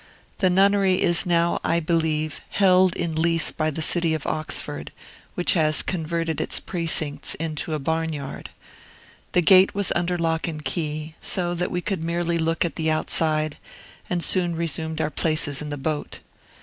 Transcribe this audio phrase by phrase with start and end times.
[0.39, 4.91] The nunnery is now, I believe, held in lease by the city of Oxford,
[5.35, 8.49] which has converted its precincts into a barn yard.
[9.33, 12.89] The gate was under lock and key, so that we could merely look at the
[12.89, 13.57] outside,
[14.09, 16.21] and soon resumed our places in the boat.